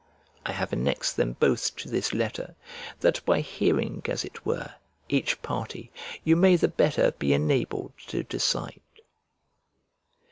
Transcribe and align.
I 0.47 0.51
have 0.53 0.73
annexed 0.73 1.15
them 1.15 1.33
both 1.33 1.75
to 1.75 1.87
this 1.87 2.11
letter; 2.11 2.55
that 3.01 3.23
by 3.23 3.41
hearing, 3.41 4.01
as 4.05 4.25
it 4.25 4.43
were, 4.47 4.73
each 5.09 5.39
party, 5.43 5.91
you 6.23 6.35
may 6.35 6.55
the 6.55 6.67
better 6.67 7.11
be 7.11 7.33
enabled 7.33 7.91
to 8.07 8.23
decide. 8.23 8.81